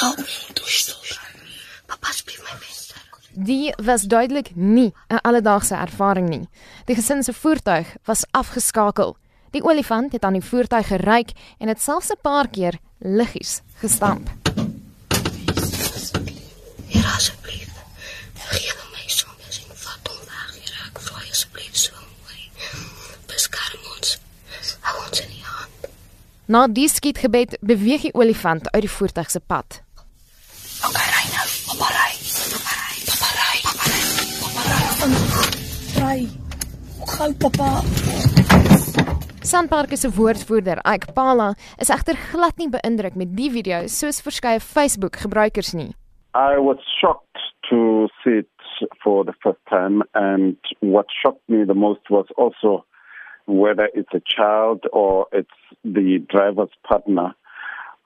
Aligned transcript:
help 0.00 0.16
my 0.16 0.36
om 0.48 0.54
dors 0.54 0.84
te 0.84 0.96
gaan. 1.00 1.40
Pappa 1.86 2.08
asseblief 2.08 2.42
my 2.42 2.58
venster. 2.58 3.00
Die 3.32 3.74
was 3.84 4.02
duidelik 4.02 4.50
nie 4.54 4.92
'n 5.08 5.20
alledaagse 5.22 5.74
ervaring 5.74 6.28
nie. 6.28 6.48
Die 6.84 6.94
gesin 6.94 7.22
se 7.22 7.32
voertuig 7.32 7.96
was 8.04 8.24
afgeskakel. 8.30 9.16
Die 9.50 9.62
olifant 9.62 10.12
het 10.12 10.22
aan 10.24 10.32
die 10.32 10.44
voertuig 10.44 10.86
geryk 10.86 11.30
en 11.58 11.68
het 11.68 11.80
selfs 11.82 12.10
'n 12.10 12.20
paar 12.22 12.48
keer 12.48 12.78
liggies 12.98 13.62
gestamp. 13.74 14.30
Hier 16.86 17.06
asseblief. 17.06 17.70
Vergeet 18.34 18.76
my 18.92 19.06
soms 19.06 19.64
en 19.68 19.76
vat 19.76 20.08
hom 20.08 20.22
weg. 20.26 20.54
Hier 20.54 20.86
ek 20.86 21.00
vra 21.00 21.20
asseblief 21.30 21.76
so 21.76 21.92
mooi. 21.94 22.50
Beskerm 23.26 23.80
ons. 23.96 24.18
Hou 24.80 25.06
ons 25.06 25.20
in 25.20 25.28
die 25.28 25.44
hand. 25.44 25.70
Na 26.46 26.66
die 26.66 26.88
skietgebed 26.88 27.56
beweeg 27.60 28.00
die 28.00 28.14
olifant 28.14 28.70
uit 28.70 28.82
die 28.82 28.90
voertuig 28.90 29.30
se 29.30 29.40
pad. 29.40 29.82
Okay, 30.80 31.24
nou. 31.28 31.48
Papa 31.68 31.88
ry. 31.92 32.12
Papa 32.52 32.72
ry. 32.80 32.96
Papa 33.04 33.28
ry. 33.36 33.56
Papa 33.68 33.84
ry. 33.88 34.00
Papa 34.40 35.42
ry. 36.00 36.20
Gou 37.04 37.32
pappa. 37.42 37.68
Sanpark 39.44 39.92
se 39.96 40.08
woordvoerder, 40.08 40.80
Ike 40.84 41.12
Pala, 41.12 41.54
is 41.78 41.92
egter 41.92 42.16
glad 42.32 42.56
nie 42.56 42.70
beïndruk 42.72 43.18
met 43.20 43.34
die 43.36 43.50
video 43.52 43.82
soos 43.92 44.22
verskeie 44.24 44.60
Facebook-gebruikers 44.64 45.74
nie. 45.76 45.92
I 46.32 46.56
was 46.56 46.80
shocked 46.96 47.44
to 47.68 48.08
see 48.22 48.40
it 48.40 48.48
for 49.04 49.24
the 49.28 49.36
first 49.42 49.60
time, 49.68 50.00
and 50.14 50.56
what 50.80 51.12
shocked 51.12 51.44
me 51.48 51.64
the 51.68 51.76
most 51.76 52.08
was 52.08 52.26
also 52.38 52.86
whether 53.44 53.90
it's 53.92 54.14
a 54.14 54.22
child 54.24 54.86
or 54.92 55.26
it's 55.32 55.60
the 55.84 56.24
driver's 56.32 56.72
partner 56.88 57.34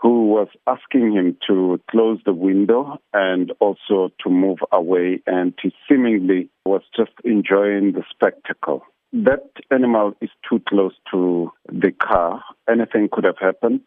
who 0.05 0.27
was 0.27 0.49
asking 0.67 1.13
him 1.15 1.35
to 1.49 1.81
close 1.91 2.19
the 2.27 2.35
window 2.35 2.99
and 3.15 3.53
also 3.59 4.11
to 4.23 4.29
move 4.29 4.59
away, 4.71 5.23
and 5.27 5.55
he 5.63 5.73
seemingly 5.89 6.51
was 6.67 6.83
just 6.95 7.13
enjoying 7.25 7.93
the 7.93 8.05
spectacle. 8.11 8.83
That 9.15 9.47
animal 9.71 10.13
is 10.21 10.29
too 10.47 10.61
close 10.69 10.93
to 11.11 11.51
the 11.69 11.91
car. 11.91 12.45
Anything 12.69 13.09
could 13.11 13.25
have 13.25 13.39
happened. 13.41 13.81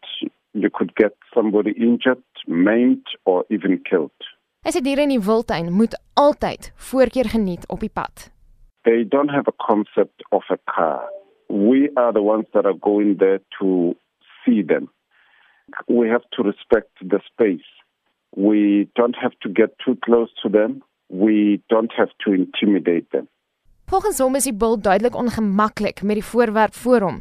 You 0.54 0.70
could 0.74 0.96
get 0.96 1.14
somebody 1.32 1.70
injured, 1.70 2.24
maimed, 2.48 3.06
or 3.24 3.44
even 3.48 3.80
killed. 3.88 4.10
Hy 4.66 4.74
sê 4.74 4.82
diere 4.82 5.06
in 5.06 5.14
die 5.14 5.22
wildtuin 5.22 5.70
moet 5.70 5.94
altyd 6.18 6.72
voorkeur 6.90 7.30
geniet 7.30 7.68
op 7.70 7.84
die 7.86 7.94
pad. 7.94 8.26
They 8.82 9.04
don't 9.06 9.30
have 9.30 9.46
a 9.46 9.54
concept 9.62 10.26
of 10.34 10.42
a 10.50 10.58
car. 10.66 11.06
We 11.48 11.90
are 11.94 12.12
the 12.12 12.26
ones 12.26 12.50
that 12.54 12.66
are 12.66 12.74
going 12.74 13.18
there 13.22 13.38
to 13.60 13.94
see 14.42 14.66
them. 14.66 14.90
We 15.86 16.08
have 16.08 16.24
to 16.30 16.42
respect 16.42 16.90
the 17.00 17.20
space. 17.24 17.68
We 18.36 18.88
don't 18.94 19.16
have 19.16 19.36
to 19.40 19.48
get 19.52 19.70
too 19.84 19.96
close 20.00 20.30
to 20.42 20.48
them. 20.50 20.82
We 21.08 21.62
don't 21.68 21.92
have 21.96 22.12
to 22.24 22.32
intimidate 22.32 23.10
them. 23.10 23.28
Volgens 23.88 24.18
hom 24.20 24.34
is 24.36 24.44
die 24.44 24.52
bul 24.52 24.74
duidelik 24.76 25.14
ongemaklik 25.16 26.02
met 26.04 26.18
die 26.18 26.24
voorwerp 26.30 26.74
voor 26.76 27.00
hom. 27.06 27.20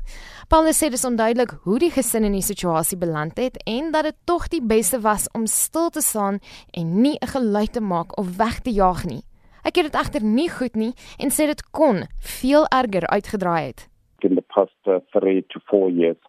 Paul 0.51 0.65
sê 0.75 0.89
dis 0.91 1.05
onduidelik 1.07 1.53
hoe 1.63 1.77
die 1.79 1.91
gesin 1.95 2.27
in 2.27 2.35
die 2.35 2.43
situasie 2.43 2.97
beland 2.99 3.39
het 3.39 3.55
en 3.63 3.93
dat 3.93 4.03
dit 4.09 4.17
tog 4.27 4.49
die 4.51 4.59
beste 4.59 4.99
was 4.99 5.29
om 5.31 5.45
stil 5.47 5.87
te 5.95 6.03
staan 6.03 6.41
en 6.75 7.01
nie 7.01 7.15
'n 7.21 7.31
geluid 7.35 7.71
te 7.73 7.79
maak 7.79 8.17
of 8.19 8.35
weg 8.37 8.59
te 8.59 8.71
jaag 8.71 9.05
nie. 9.05 9.23
Hy 9.63 9.71
het 9.71 9.91
dit 9.91 9.95
egter 9.95 10.23
nie 10.23 10.49
goed 10.49 10.75
nie 10.75 10.93
en 11.23 11.29
sê 11.31 11.47
dit 11.47 11.63
kon 11.71 12.03
veel 12.19 12.65
erger 12.67 13.07
uitgedraai 13.07 13.65
het. 13.65 13.87
In 14.19 14.35
the 14.35 14.43
past 14.55 14.81
uh, 14.87 14.99
three 15.11 15.45
to 15.47 15.59
four 15.69 15.89
years, 15.91 16.19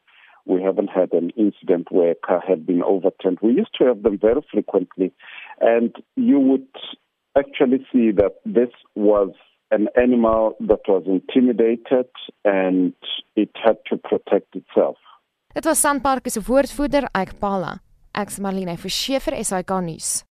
we 0.49 0.63
haven't 0.63 0.89
had 0.89 1.13
an 1.13 1.31
incident 1.37 1.89
where 1.91 2.13
a 2.13 2.27
car 2.27 2.43
had 2.47 2.67
been 2.67 2.83
overturned. 2.83 3.39
We 3.43 3.53
used 3.53 3.75
to 3.79 3.85
have 3.85 4.03
them 4.03 4.19
very 4.19 4.41
frequently, 4.51 5.13
and 5.61 5.95
you 6.17 6.39
would 6.41 6.69
actually 7.37 7.87
see 7.93 8.11
that 8.13 8.35
this 8.45 8.71
was 8.95 9.31
an 9.71 9.89
animal 9.97 10.57
that 10.61 10.81
was 10.89 11.05
intimidated 11.07 12.09
and 12.45 12.95
it 13.37 13.51
had 13.55 13.77
to 13.91 13.97
protect 13.97 14.57
itself. 14.57 14.97
Dit 15.55 15.65
was 15.67 15.79
Sanpark 15.79 16.31
se 16.31 16.41
woordvoerder, 16.41 17.09
Ike 17.15 17.39
Pala. 17.39 17.81
Ek's 18.15 18.39
Marlene 18.39 18.77
Verschiefer, 18.77 19.45
SAK 19.45 19.71
nuus. 19.81 20.25